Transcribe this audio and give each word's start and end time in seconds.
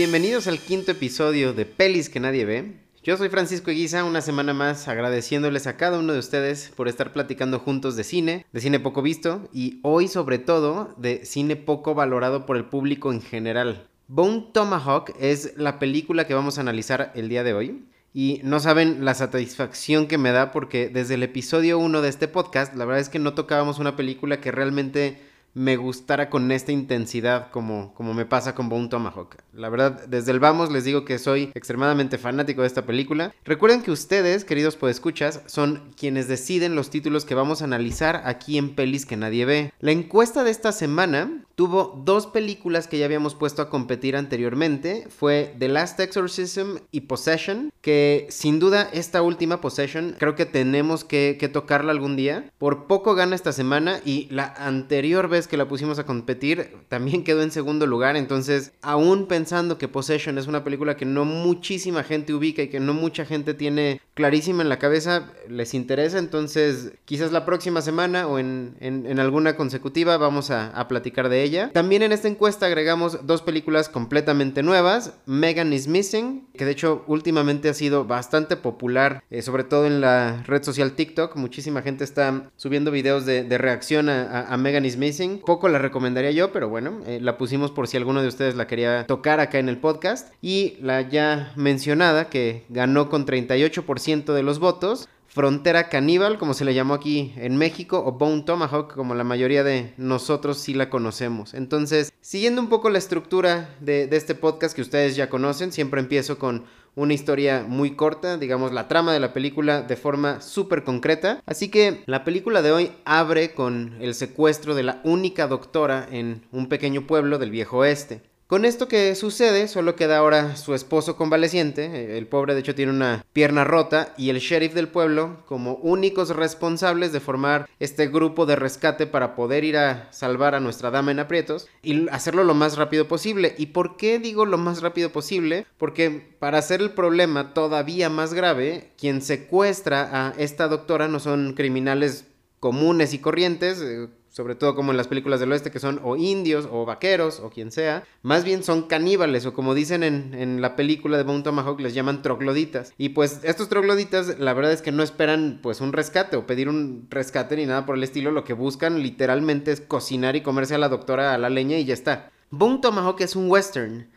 Bienvenidos 0.00 0.46
al 0.46 0.58
quinto 0.58 0.92
episodio 0.92 1.52
de 1.52 1.66
Pelis 1.66 2.08
que 2.08 2.20
nadie 2.20 2.46
ve. 2.46 2.72
Yo 3.02 3.18
soy 3.18 3.28
Francisco 3.28 3.70
Eguiza, 3.70 4.02
una 4.04 4.22
semana 4.22 4.54
más 4.54 4.88
agradeciéndoles 4.88 5.66
a 5.66 5.76
cada 5.76 5.98
uno 5.98 6.14
de 6.14 6.18
ustedes 6.18 6.72
por 6.74 6.88
estar 6.88 7.12
platicando 7.12 7.58
juntos 7.58 7.96
de 7.96 8.04
cine, 8.04 8.46
de 8.50 8.60
cine 8.62 8.80
poco 8.80 9.02
visto 9.02 9.46
y 9.52 9.78
hoy 9.82 10.08
sobre 10.08 10.38
todo 10.38 10.94
de 10.96 11.26
cine 11.26 11.54
poco 11.54 11.94
valorado 11.94 12.46
por 12.46 12.56
el 12.56 12.64
público 12.64 13.12
en 13.12 13.20
general. 13.20 13.88
Bone 14.08 14.46
Tomahawk 14.54 15.12
es 15.20 15.52
la 15.58 15.78
película 15.78 16.26
que 16.26 16.32
vamos 16.32 16.56
a 16.56 16.62
analizar 16.62 17.12
el 17.14 17.28
día 17.28 17.44
de 17.44 17.52
hoy. 17.52 17.84
Y 18.14 18.40
no 18.42 18.58
saben 18.58 19.04
la 19.04 19.12
satisfacción 19.12 20.06
que 20.06 20.16
me 20.16 20.32
da 20.32 20.50
porque 20.50 20.88
desde 20.88 21.14
el 21.14 21.22
episodio 21.24 21.78
1 21.78 22.00
de 22.00 22.08
este 22.08 22.26
podcast, 22.26 22.74
la 22.74 22.86
verdad 22.86 23.02
es 23.02 23.10
que 23.10 23.18
no 23.18 23.34
tocábamos 23.34 23.78
una 23.78 23.96
película 23.96 24.40
que 24.40 24.50
realmente 24.50 25.20
me 25.54 25.76
gustara 25.76 26.30
con 26.30 26.50
esta 26.52 26.72
intensidad 26.72 27.50
como, 27.50 27.92
como 27.94 28.14
me 28.14 28.26
pasa 28.26 28.54
con 28.54 28.68
Bone 28.68 28.88
Tomahawk. 28.88 29.36
La 29.52 29.68
verdad, 29.68 30.06
desde 30.06 30.30
el 30.32 30.40
vamos 30.40 30.70
les 30.70 30.84
digo 30.84 31.04
que 31.04 31.18
soy 31.18 31.50
extremadamente 31.54 32.18
fanático 32.18 32.60
de 32.62 32.68
esta 32.68 32.86
película. 32.86 33.34
Recuerden 33.44 33.82
que 33.82 33.90
ustedes, 33.90 34.44
queridos 34.44 34.76
podescuchas, 34.76 35.42
son 35.46 35.92
quienes 35.96 36.28
deciden 36.28 36.74
los 36.74 36.90
títulos 36.90 37.24
que 37.24 37.34
vamos 37.34 37.62
a 37.62 37.64
analizar 37.64 38.22
aquí 38.24 38.58
en 38.58 38.74
Pelis 38.74 39.06
que 39.06 39.16
nadie 39.16 39.44
ve. 39.44 39.72
La 39.80 39.92
encuesta 39.92 40.44
de 40.44 40.50
esta 40.50 40.72
semana 40.72 41.44
tuvo 41.54 42.00
dos 42.04 42.26
películas 42.26 42.86
que 42.86 42.98
ya 42.98 43.04
habíamos 43.04 43.34
puesto 43.34 43.60
a 43.60 43.68
competir 43.68 44.16
anteriormente. 44.16 45.06
Fue 45.10 45.54
The 45.58 45.68
Last 45.68 46.00
Exorcism 46.00 46.76
y 46.90 47.02
Possession, 47.02 47.72
que 47.80 48.26
sin 48.30 48.60
duda 48.60 48.88
esta 48.92 49.20
última 49.20 49.60
Possession 49.60 50.16
creo 50.18 50.36
que 50.36 50.46
tenemos 50.46 51.04
que, 51.04 51.36
que 51.38 51.48
tocarla 51.48 51.92
algún 51.92 52.16
día. 52.16 52.50
Por 52.58 52.86
poco 52.86 53.14
gana 53.14 53.34
esta 53.34 53.52
semana 53.52 54.00
y 54.04 54.26
la 54.30 54.46
anterior 54.56 55.28
vez 55.28 55.39
que 55.48 55.56
la 55.56 55.68
pusimos 55.68 55.98
a 55.98 56.06
competir 56.06 56.76
también 56.88 57.24
quedó 57.24 57.42
en 57.42 57.50
segundo 57.50 57.86
lugar. 57.86 58.16
Entonces, 58.16 58.72
aún 58.82 59.26
pensando 59.26 59.78
que 59.78 59.88
Possession 59.88 60.38
es 60.38 60.46
una 60.46 60.64
película 60.64 60.96
que 60.96 61.04
no 61.04 61.24
muchísima 61.24 62.02
gente 62.02 62.34
ubica 62.34 62.62
y 62.62 62.68
que 62.68 62.80
no 62.80 62.94
mucha 62.94 63.24
gente 63.24 63.54
tiene 63.54 64.00
clarísima 64.20 64.62
en 64.62 64.68
la 64.68 64.78
cabeza, 64.78 65.32
les 65.48 65.72
interesa. 65.72 66.18
Entonces, 66.18 66.92
quizás 67.06 67.32
la 67.32 67.46
próxima 67.46 67.80
semana 67.80 68.26
o 68.26 68.38
en, 68.38 69.18
alguna 69.18 69.56
consecutiva 69.56 70.18
vamos 70.18 70.50
a, 70.50 70.86
platicar 70.90 71.30
de 71.30 71.42
ella. 71.42 71.70
También 71.72 72.02
en 72.02 72.12
esta 72.12 72.28
encuesta 72.28 72.66
agregamos 72.66 73.26
dos 73.26 73.40
películas 73.40 73.88
completamente 73.88 74.62
nuevas. 74.62 75.14
Megan 75.24 75.72
is 75.72 75.88
Missing, 75.88 76.48
que 76.54 76.66
de 76.66 76.72
hecho 76.72 77.02
últimamente 77.06 77.70
ha 77.70 77.74
sido 77.74 78.04
bastante 78.04 78.56
popular, 78.56 79.22
eh, 79.30 79.40
sobre 79.40 79.64
todo 79.64 79.86
en 79.86 80.02
la 80.02 80.42
red 80.46 80.62
social 80.62 80.92
TikTok. 80.92 81.36
Muchísima 81.36 81.80
gente 81.80 82.04
está 82.04 82.50
subiendo 82.56 82.90
videos 82.90 83.24
de, 83.24 83.46
reacción 83.56 84.10
a 84.10 84.54
Megan 84.58 84.84
is 84.84 84.98
Missing 84.98 85.40
poco 85.46 85.68
la 85.68 85.78
recomendaría 85.78 86.30
yo, 86.30 86.52
pero 86.52 86.68
bueno, 86.68 87.00
eh, 87.06 87.20
la 87.22 87.38
pusimos 87.38 87.70
por 87.70 87.88
si 87.88 87.96
alguno 87.96 88.20
de 88.20 88.28
ustedes 88.28 88.54
la 88.54 88.66
quería 88.66 89.06
tocar 89.06 89.40
acá 89.40 89.58
en 89.58 89.68
el 89.68 89.78
podcast. 89.78 90.34
Y 90.42 90.76
la 90.80 91.00
ya 91.08 91.52
mencionada, 91.56 92.28
que 92.28 92.64
ganó 92.68 93.08
con 93.08 93.26
38% 93.26 94.09
de 94.10 94.42
los 94.42 94.58
votos, 94.58 95.08
Frontera 95.28 95.88
Caníbal, 95.88 96.38
como 96.38 96.54
se 96.54 96.64
le 96.64 96.74
llamó 96.74 96.94
aquí 96.94 97.32
en 97.36 97.56
México, 97.56 98.02
o 98.04 98.12
Bone 98.12 98.42
Tomahawk, 98.42 98.92
como 98.94 99.14
la 99.14 99.22
mayoría 99.22 99.62
de 99.62 99.94
nosotros 99.96 100.58
sí 100.58 100.74
la 100.74 100.90
conocemos. 100.90 101.54
Entonces, 101.54 102.12
siguiendo 102.20 102.60
un 102.60 102.68
poco 102.68 102.90
la 102.90 102.98
estructura 102.98 103.76
de, 103.80 104.08
de 104.08 104.16
este 104.16 104.34
podcast 104.34 104.74
que 104.74 104.82
ustedes 104.82 105.14
ya 105.14 105.30
conocen, 105.30 105.70
siempre 105.70 106.00
empiezo 106.00 106.38
con 106.38 106.64
una 106.96 107.14
historia 107.14 107.64
muy 107.66 107.94
corta, 107.94 108.38
digamos 108.38 108.72
la 108.72 108.88
trama 108.88 109.12
de 109.12 109.20
la 109.20 109.32
película 109.32 109.82
de 109.82 109.96
forma 109.96 110.40
súper 110.40 110.82
concreta. 110.82 111.40
Así 111.46 111.68
que 111.68 112.02
la 112.06 112.24
película 112.24 112.60
de 112.60 112.72
hoy 112.72 112.92
abre 113.04 113.54
con 113.54 113.96
el 114.00 114.14
secuestro 114.14 114.74
de 114.74 114.82
la 114.82 115.00
única 115.04 115.46
doctora 115.46 116.08
en 116.10 116.42
un 116.50 116.68
pequeño 116.68 117.06
pueblo 117.06 117.38
del 117.38 117.52
viejo 117.52 117.78
oeste. 117.78 118.22
Con 118.50 118.64
esto 118.64 118.88
que 118.88 119.14
sucede, 119.14 119.68
solo 119.68 119.94
queda 119.94 120.18
ahora 120.18 120.56
su 120.56 120.74
esposo 120.74 121.14
convaleciente, 121.14 122.18
el 122.18 122.26
pobre 122.26 122.54
de 122.54 122.58
hecho 122.58 122.74
tiene 122.74 122.90
una 122.90 123.24
pierna 123.32 123.62
rota, 123.62 124.12
y 124.18 124.28
el 124.28 124.40
sheriff 124.40 124.74
del 124.74 124.88
pueblo 124.88 125.44
como 125.46 125.74
únicos 125.74 126.34
responsables 126.34 127.12
de 127.12 127.20
formar 127.20 127.70
este 127.78 128.08
grupo 128.08 128.46
de 128.46 128.56
rescate 128.56 129.06
para 129.06 129.36
poder 129.36 129.62
ir 129.62 129.76
a 129.76 130.12
salvar 130.12 130.56
a 130.56 130.60
nuestra 130.60 130.90
dama 130.90 131.12
en 131.12 131.20
aprietos 131.20 131.68
y 131.80 132.08
hacerlo 132.08 132.42
lo 132.42 132.54
más 132.54 132.76
rápido 132.76 133.06
posible. 133.06 133.54
¿Y 133.56 133.66
por 133.66 133.96
qué 133.96 134.18
digo 134.18 134.44
lo 134.44 134.58
más 134.58 134.82
rápido 134.82 135.10
posible? 135.10 135.64
Porque 135.78 136.10
para 136.40 136.58
hacer 136.58 136.80
el 136.80 136.90
problema 136.90 137.54
todavía 137.54 138.10
más 138.10 138.34
grave, 138.34 138.90
quien 138.98 139.22
secuestra 139.22 140.08
a 140.10 140.34
esta 140.38 140.66
doctora 140.66 141.06
no 141.06 141.20
son 141.20 141.54
criminales 141.54 142.24
comunes 142.58 143.14
y 143.14 143.20
corrientes, 143.20 143.80
eh, 143.80 144.08
sobre 144.30 144.54
todo 144.54 144.74
como 144.74 144.92
en 144.92 144.96
las 144.96 145.08
películas 145.08 145.40
del 145.40 145.52
oeste, 145.52 145.70
que 145.70 145.80
son 145.80 146.00
o 146.02 146.16
indios 146.16 146.68
o 146.70 146.86
vaqueros 146.86 147.40
o 147.40 147.50
quien 147.50 147.72
sea, 147.72 148.04
más 148.22 148.44
bien 148.44 148.62
son 148.62 148.82
caníbales 148.84 149.44
o 149.44 149.52
como 149.52 149.74
dicen 149.74 150.02
en, 150.02 150.60
la 150.60 150.76
película 150.76 151.16
de 151.16 151.24
Bone 151.24 151.42
Tomahawk 151.42 151.80
les 151.80 151.94
llaman 151.94 152.22
trogloditas. 152.22 152.92
Y 152.96 153.10
pues 153.10 153.40
estos 153.42 153.68
trogloditas 153.68 154.38
la 154.38 154.54
verdad 154.54 154.72
es 154.72 154.82
que 154.82 154.92
no 154.92 155.02
esperan 155.02 155.58
pues 155.62 155.80
un 155.80 155.92
rescate 155.92 156.36
o 156.36 156.46
pedir 156.46 156.68
un 156.68 157.06
rescate 157.10 157.56
ni 157.56 157.66
nada 157.66 157.86
por 157.86 157.96
el 157.96 158.04
estilo, 158.04 158.30
lo 158.30 158.44
que 158.44 158.52
buscan 158.52 159.02
literalmente 159.02 159.72
es 159.72 159.80
cocinar 159.80 160.36
y 160.36 160.42
comerse 160.42 160.74
a 160.74 160.78
la 160.78 160.88
doctora 160.88 161.34
a 161.34 161.38
la 161.38 161.50
leña 161.50 161.78
y 161.78 161.84
ya 161.84 161.94
está. 161.94 162.30
Bone 162.50 162.78
Tomahawk 162.78 163.20
es 163.20 163.36
un 163.36 163.50
western. 163.50 164.08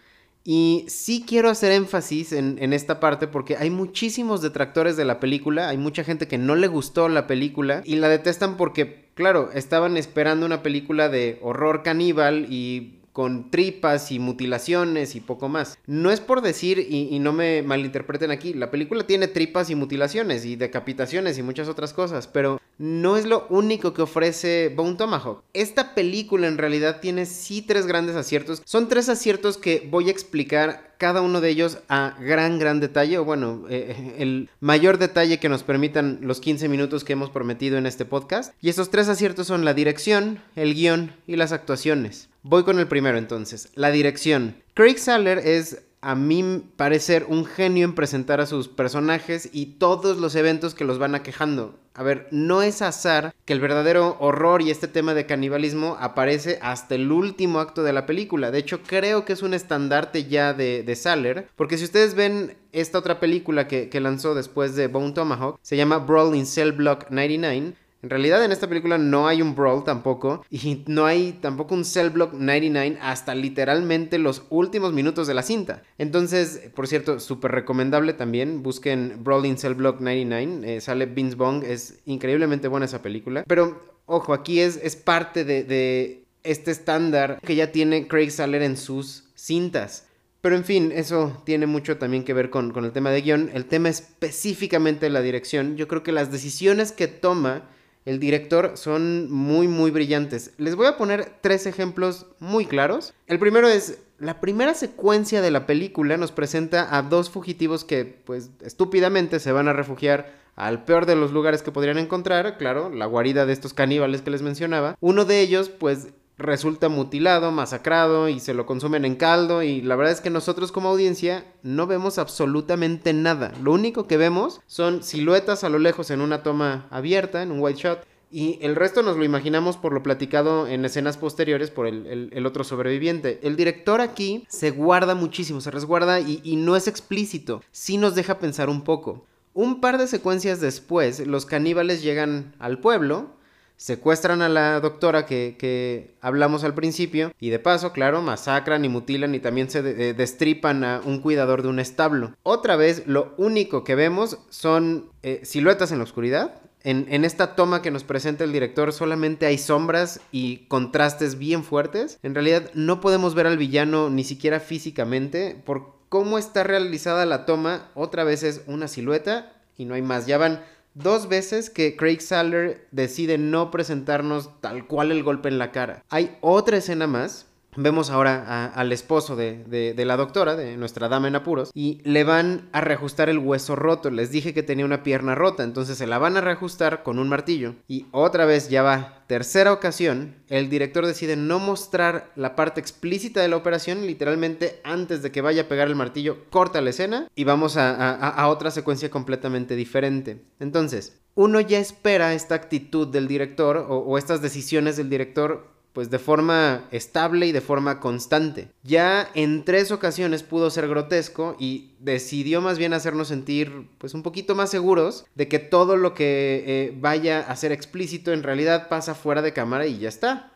Y 0.43 0.85
sí 0.89 1.23
quiero 1.25 1.49
hacer 1.49 1.71
énfasis 1.71 2.33
en, 2.33 2.57
en, 2.59 2.73
esta 2.73 2.99
parte 2.99 3.27
porque 3.27 3.55
hay 3.55 3.69
muchísimos 3.69 4.41
detractores 4.41 4.97
de 4.97 5.05
la 5.05 5.19
película, 5.19 5.69
hay 5.69 5.77
mucha 5.77 6.03
gente 6.03 6.27
que 6.27 6.37
no 6.37 6.55
le 6.55 6.67
gustó 6.67 7.07
la 7.07 7.27
película 7.27 7.81
y 7.85 7.95
la 7.95 8.09
detestan 8.09 8.57
porque 8.57 9.03
claro, 9.13 9.51
estaban 9.53 9.97
esperando 9.97 10.45
una 10.45 10.63
película 10.63 11.09
de 11.09 11.39
horror 11.41 11.83
caníbal 11.83 12.47
y 12.49 12.99
con 13.13 13.51
tripas 13.51 14.11
y 14.11 14.17
mutilaciones 14.17 15.15
y 15.15 15.19
poco 15.19 15.47
más. 15.47 15.77
No 15.85 16.09
es 16.09 16.19
por 16.19 16.41
decir, 16.41 16.79
y, 16.79 17.19
no 17.19 17.31
me 17.31 17.61
malinterpreten 17.61 18.31
aquí, 18.31 18.55
la 18.55 18.71
película 18.71 19.05
tiene 19.05 19.27
tripas 19.27 19.69
y 19.69 19.75
mutilaciones 19.75 20.45
y 20.45 20.55
decapitaciones 20.55 21.37
y 21.37 21.43
muchas 21.43 21.67
otras 21.67 21.93
cosas, 21.93 22.27
pero 22.27 22.59
no 22.78 23.17
es 23.17 23.25
lo 23.25 23.45
único 23.50 23.94
que 23.94 24.01
ofrece 24.01 24.73
Bone 24.75 24.95
Tomahawk. 24.95 25.44
Esta 25.53 25.95
película 25.95 26.47
en 26.47 26.57
realidad 26.57 27.00
tiene 27.01 27.25
sí 27.25 27.61
tres 27.61 27.85
grandes 27.85 28.16
aciertos. 28.16 28.61
Son 28.66 28.88
tres 28.88 29.09
aciertos 29.09 29.57
que 29.57 29.88
voy 29.89 30.07
a 30.07 30.11
explicar 30.11 30.94
cada 30.97 31.22
uno 31.22 31.41
de 31.41 31.50
ellos 31.50 31.79
a 31.89 32.16
gran, 32.19 32.59
gran 32.59 32.79
detalle, 32.79 33.17
o 33.17 33.25
bueno, 33.25 33.66
eh, 33.69 34.16
el 34.19 34.50
mayor 34.59 34.97
detalle 34.97 35.39
que 35.39 35.50
nos 35.50 35.63
permitan 35.63 36.19
los 36.22 36.39
15 36.39 36.69
minutos 36.69 37.03
que 37.03 37.13
hemos 37.13 37.29
prometido 37.29 37.78
en 37.78 37.85
este 37.85 38.06
podcast. 38.06 38.53
Y 38.62 38.69
esos 38.69 38.89
tres 38.89 39.09
aciertos 39.09 39.47
son 39.47 39.66
la 39.66 39.73
dirección, 39.73 40.41
el 40.56 40.73
guion 40.73 41.12
y 41.28 41.35
las 41.35 41.51
actuaciones. 41.51 42.29
Voy 42.41 42.63
con 42.63 42.79
el 42.79 42.88
primero 42.88 43.17
entonces, 43.17 43.69
la 43.75 43.91
dirección. 43.91 44.56
Craig 44.73 44.97
Saller 44.97 45.39
es 45.39 45.83
a 46.03 46.15
mí 46.15 46.63
parecer 46.75 47.25
un 47.29 47.45
genio 47.45 47.85
en 47.85 47.95
presentar 47.95 48.41
a 48.41 48.45
sus 48.45 48.67
personajes 48.67 49.49
y 49.51 49.77
todos 49.77 50.17
los 50.17 50.35
eventos 50.35 50.75
que 50.75 50.85
los 50.85 50.99
van 50.99 51.15
aquejando. 51.15 51.75
A 51.95 52.03
ver, 52.03 52.27
no 52.31 52.63
es 52.63 52.81
azar 52.81 53.35
que 53.45 53.53
el 53.53 53.59
verdadero 53.59 54.17
horror 54.19 54.61
y 54.61 54.71
este 54.71 54.87
tema 54.87 55.13
de 55.13 55.25
canibalismo 55.25 55.95
aparece 55.99 56.57
hasta 56.61 56.95
el 56.95 57.11
último 57.11 57.59
acto 57.59 57.83
de 57.83 57.93
la 57.93 58.05
película. 58.05 58.49
De 58.49 58.57
hecho, 58.57 58.81
creo 58.81 59.25
que 59.25 59.33
es 59.33 59.43
un 59.43 59.53
estandarte 59.53 60.25
ya 60.25 60.53
de, 60.53 60.83
de 60.83 60.95
Saller. 60.95 61.47
Porque 61.55 61.77
si 61.77 61.83
ustedes 61.83 62.15
ven 62.15 62.57
esta 62.71 62.97
otra 62.97 63.19
película 63.19 63.67
que, 63.67 63.89
que 63.89 63.99
lanzó 63.99 64.33
después 64.33 64.75
de 64.75 64.87
Bone 64.87 65.11
Tomahawk, 65.11 65.59
se 65.61 65.77
llama 65.77 65.99
Brawl 65.99 66.35
in 66.35 66.47
Cell 66.47 66.71
Block 66.71 67.11
99 67.11 67.73
en 68.03 68.09
realidad 68.09 68.43
en 68.43 68.51
esta 68.51 68.67
película 68.67 68.97
no 68.97 69.29
hay 69.29 69.41
un 69.41 69.55
brawl 69.55 69.85
tampoco 69.85 70.45
y 70.49 70.83
no 70.87 71.05
hay 71.05 71.39
tampoco 71.41 71.73
un 71.73 71.85
cell 71.85 72.09
block 72.09 72.33
99 72.33 72.97
hasta 73.01 73.33
literalmente 73.33 74.17
los 74.17 74.43
últimos 74.49 74.91
minutos 74.91 75.25
de 75.25 75.33
la 75.33 75.41
cinta. 75.41 75.83
Entonces, 75.97 76.69
por 76.75 76.87
cierto, 76.87 77.21
súper 77.21 77.51
recomendable 77.51 78.11
también. 78.11 78.61
Busquen 78.61 79.23
Brawl 79.23 79.45
in 79.45 79.57
Cell 79.57 79.75
Block 79.75 80.01
99. 80.01 80.75
Eh, 80.75 80.81
sale 80.81 81.05
Vince 81.05 81.37
Bong. 81.37 81.63
Es 81.63 82.01
increíblemente 82.05 82.67
buena 82.67 82.87
esa 82.87 83.01
película. 83.01 83.45
Pero, 83.47 83.81
ojo, 84.05 84.33
aquí 84.33 84.59
es, 84.59 84.77
es 84.83 84.97
parte 84.97 85.45
de, 85.45 86.25
este 86.44 86.71
estándar 86.71 87.39
que 87.45 87.56
ya 87.56 87.71
tiene 87.71 88.09
Craig 88.09 88.31
Saller 88.31 88.63
en 88.63 88.75
sus 88.75 89.29
cintas. 89.33 90.07
Pero 90.41 90.57
en 90.57 90.65
fin, 90.65 90.91
eso 90.94 91.41
tiene 91.45 91.67
mucho 91.67 91.97
también 91.97 92.25
que 92.25 92.33
ver 92.33 92.49
con, 92.49 92.73
con 92.73 92.83
el 92.83 92.91
tema 92.91 93.11
de 93.11 93.21
guion. 93.21 93.49
El 93.53 93.63
tema 93.63 93.88
específicamente 93.88 95.06
de 95.06 95.09
la 95.09 95.21
dirección. 95.21 95.77
Yo 95.77 95.88
creo 95.88 96.03
que 96.03 96.11
las 96.11 96.33
decisiones 96.33 96.91
que 96.91 97.07
toma 97.07 97.69
el 98.05 98.19
director 98.19 98.73
son 98.75 99.31
muy 99.31 99.67
muy 99.67 99.91
brillantes. 99.91 100.51
Les 100.57 100.75
voy 100.75 100.88
a 100.88 100.97
poner 100.97 101.31
tres 101.41 101.65
ejemplos 101.65 102.25
muy 102.39 102.65
claros. 102.65 103.13
El 103.27 103.39
primero 103.39 103.67
es 103.67 104.00
la 104.19 104.39
primera 104.39 104.73
secuencia 104.73 105.41
de 105.41 105.51
la 105.51 105.65
película 105.65 106.17
nos 106.17 106.31
presenta 106.31 106.95
a 106.95 107.01
dos 107.01 107.29
fugitivos 107.29 107.83
que 107.83 108.05
pues 108.05 108.51
estúpidamente 108.61 109.39
se 109.39 109.51
van 109.51 109.67
a 109.67 109.73
refugiar 109.73 110.41
al 110.55 110.85
peor 110.85 111.05
de 111.05 111.15
los 111.15 111.31
lugares 111.31 111.63
que 111.63 111.71
podrían 111.71 111.97
encontrar, 111.97 112.57
claro, 112.57 112.89
la 112.89 113.05
guarida 113.05 113.45
de 113.45 113.53
estos 113.53 113.73
caníbales 113.73 114.21
que 114.21 114.31
les 114.31 114.41
mencionaba. 114.41 114.95
Uno 114.99 115.25
de 115.25 115.41
ellos 115.41 115.69
pues 115.69 116.09
resulta 116.44 116.90
mutilado, 116.90 117.51
masacrado 117.51 118.30
y 118.30 118.40
se 118.40 118.54
lo 118.54 118.66
consumen 118.66 119.06
en 119.06 119.16
caldo 119.16 119.63
y 119.63 119.81
la 119.81 119.95
verdad 119.95 120.13
es 120.13 120.22
que 120.22 120.30
nosotros 120.30 120.72
como 120.72 120.90
audiencia 120.90 121.45
no 121.63 121.88
vemos 121.88 122.19
absolutamente 122.19 123.13
nada. 123.13 123.54
Lo 123.62 123.72
único 123.72 124.07
que 124.07 124.18
vemos 124.18 124.62
son 124.68 125.01
siluetas 125.01 125.63
a 125.63 125.69
lo 125.69 125.80
lejos 125.80 126.12
en 126.12 126.22
una 126.22 126.44
toma 126.44 126.88
abierta, 126.92 127.42
en 127.42 127.51
un 127.51 127.60
white 127.60 127.80
shot 127.80 128.07
y 128.34 128.57
el 128.62 128.75
resto 128.75 129.04
nos 129.04 129.16
lo 129.16 129.24
imaginamos 129.24 129.78
por 129.78 129.94
lo 129.94 130.01
platicado 130.01 130.68
en 130.68 130.84
escenas 130.86 131.18
posteriores 131.18 131.69
por 131.69 131.86
el, 131.86 132.45
otro 132.48 132.63
sobreviviente. 132.63 133.40
El 133.44 133.56
director 133.56 134.01
aquí 134.01 134.44
se 134.50 134.72
guarda 134.72 135.13
muchísimo, 135.13 135.62
se 135.62 135.69
resguarda 135.69 136.19
y, 136.19 136.42
y 136.44 136.56
no 136.56 136.75
es 136.75 136.88
explícito, 136.88 137.62
sí 137.72 137.98
nos 137.98 138.16
deja 138.16 138.40
pensar 138.40 138.69
un 138.69 138.84
poco. 138.84 139.28
Un 139.54 139.81
par 139.81 140.00
de 140.00 140.07
secuencias 140.07 140.60
después, 140.60 141.28
los 141.28 141.45
caníbales 141.45 142.01
llegan 142.01 142.56
al 142.57 142.80
pueblo, 142.80 143.36
secuestran 143.77 144.41
a 144.41 144.49
la 144.49 144.79
doctora 144.79 145.25
que, 145.25 146.15
hablamos 146.21 146.63
al 146.63 146.73
principio 146.73 147.31
y 147.39 147.49
de 147.49 147.59
paso, 147.59 147.91
claro, 147.91 148.21
masacran 148.21 148.85
y 148.85 148.89
mutilan 148.89 149.35
y 149.35 149.39
también 149.39 149.69
se 149.69 149.79
eh, 149.79 150.13
destripan 150.13 150.83
a 150.83 151.01
un 151.03 151.19
cuidador 151.19 151.61
de 151.61 151.69
un 151.69 151.79
establo. 151.79 152.33
Otra 152.43 152.75
vez, 152.75 153.07
lo 153.07 153.33
único 153.37 153.83
que 153.83 153.95
vemos 153.95 154.39
son 154.49 155.11
eh, 155.21 155.41
siluetas 155.43 155.91
en 155.91 155.97
la 155.97 156.05
oscuridad. 156.05 156.61
En, 156.85 157.07
en, 157.09 157.23
esta 157.23 157.55
toma 157.55 157.81
que 157.81 157.91
nos 157.91 158.03
presenta 158.03 158.43
el 158.43 158.51
director 158.51 158.91
solamente 158.91 159.45
hay 159.45 159.57
sombras 159.57 160.19
y 160.31 160.65
contrastes 160.67 161.37
bien 161.37 161.63
fuertes. 161.63 162.19
En 162.23 162.35
realidad 162.35 162.69
no 162.73 162.99
podemos 162.99 163.35
ver 163.35 163.47
al 163.47 163.57
villano 163.57 164.09
ni 164.09 164.25
siquiera 164.25 164.59
físicamente 164.59 165.61
por 165.65 165.93
cómo 166.09 166.37
está 166.37 166.63
realizada 166.63 167.25
la 167.25 167.45
toma. 167.45 167.89
Otra 167.95 168.23
vez 168.23 168.43
es 168.43 168.61
una 168.67 168.87
silueta 168.87 169.53
y 169.77 169.85
no 169.85 169.95
hay 169.95 170.01
más. 170.01 170.27
Ya 170.27 170.37
van 170.37 170.61
dos 170.94 171.28
veces 171.28 171.69
que 171.69 171.95
Craig 171.95 172.19
Saller 172.22 172.88
decide 172.92 173.38
no 173.38 173.72
presentarnos 173.72 174.62
tal 174.62 174.88
cual 174.88 175.12
el 175.12 175.24
golpe 175.24 175.50
en 175.50 175.57
la 175.57 175.72
cara. 175.72 176.04
Hay 176.10 176.38
otra 176.42 176.78
escena 176.78 177.07
más 177.07 177.48
Vemos 177.75 178.09
ahora 178.09 178.71
al 178.73 178.91
esposo 178.91 179.35
de, 179.35 179.93
la 179.97 180.17
doctora, 180.17 180.55
de 180.55 180.77
nuestra 180.77 181.07
dama 181.07 181.27
en 181.27 181.35
apuros, 181.35 181.71
y 181.73 182.01
le 182.03 182.23
van 182.23 182.69
a 182.71 182.81
reajustar 182.81 183.29
el 183.29 183.39
hueso 183.39 183.75
roto. 183.75 184.09
Les 184.09 184.31
dije 184.31 184.53
que 184.53 184.63
tenía 184.63 184.85
una 184.85 185.03
pierna 185.03 185.35
rota, 185.35 185.63
entonces 185.63 185.97
se 185.97 186.07
la 186.07 186.17
van 186.17 186.37
a 186.37 186.41
reajustar 186.41 187.03
con 187.03 187.19
un 187.19 187.29
martillo. 187.29 187.75
Y 187.87 188.05
otra 188.11 188.45
vez 188.45 188.69
ya 188.69 188.83
va, 188.83 189.23
tercera 189.27 189.73
ocasión, 189.73 190.35
el 190.49 190.69
director 190.69 191.05
decide 191.05 191.35
no 191.35 191.59
mostrar 191.59 192.31
la 192.35 192.55
parte 192.55 192.79
explícita 192.79 193.41
de 193.41 193.47
la 193.47 193.57
operación, 193.57 194.05
literalmente 194.05 194.79
antes 194.83 195.21
de 195.21 195.31
que 195.31 195.41
vaya 195.41 195.63
a 195.63 195.67
pegar 195.67 195.87
el 195.87 195.95
martillo, 195.95 196.45
corta 196.49 196.81
la 196.81 196.91
escena 196.91 197.27
y 197.35 197.43
vamos 197.43 197.77
a 197.77 198.47
otra 198.47 198.71
secuencia 198.71 199.09
completamente 199.09 199.75
diferente. 199.75 200.43
Entonces, 200.59 201.19
uno 201.35 201.59
ya 201.59 201.79
espera 201.79 202.33
esta 202.33 202.55
actitud 202.55 203.07
del 203.07 203.27
director 203.27 203.85
o, 203.89 204.17
estas 204.17 204.41
decisiones 204.41 204.97
del 204.97 205.09
director 205.09 205.71
pues 205.94 206.10
de 206.10 206.19
forma 206.19 206.86
estable 206.92 207.45
y 207.45 207.51
de 207.51 207.62
forma 207.62 208.00
constante. 208.00 208.69
Ya 208.84 209.30
en 209.36 209.63
tres 209.63 209.92
ocasiones 209.92 210.44
pudo 210.44 210.69
ser 210.69 210.88
grotesco 210.88 211.56
y 211.60 211.92
decidió 212.00 212.62
más 212.62 212.80
bien 212.80 212.94
hacernos 212.94 213.28
sentir 213.28 213.88
pues 214.00 214.13
un 214.16 214.24
poquito 214.24 214.56
más 214.56 214.72
seguros 214.72 215.25
de 215.36 215.48
que 215.48 215.60
todo 215.60 215.95
lo 215.95 216.16
que 216.16 216.63
eh, 216.66 216.98
vaya 217.00 217.42
a 217.42 217.56
ser 217.56 217.72
explícito 217.72 218.34
en 218.34 218.44
realidad 218.44 218.90
pasa 218.90 219.13
fuera 219.13 219.44
de 219.44 219.54
cámara 219.54 219.86
y 219.86 220.00
ya 220.00 220.10
está. 220.10 220.51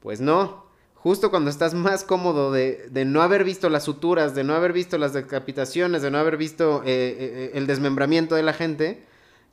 Pues 0.00 0.20
no. 0.20 0.68
Justo 0.94 1.30
cuando 1.30 1.48
estás 1.48 1.72
más 1.72 2.04
cómodo 2.04 2.52
de, 2.52 2.90
no 3.06 3.22
haber 3.22 3.44
visto 3.44 3.70
las 3.70 3.84
suturas, 3.84 4.34
de 4.34 4.44
no 4.44 4.54
haber 4.54 4.74
visto 4.74 4.98
las 4.98 5.14
decapitaciones, 5.14 6.02
de 6.02 6.10
no 6.10 6.18
haber 6.18 6.36
visto 6.36 6.82
eh, 6.84 7.16
eh, 7.18 7.50
el 7.54 7.66
desmembramiento 7.66 8.34
de 8.34 8.42
la 8.42 8.52
gente, 8.52 9.06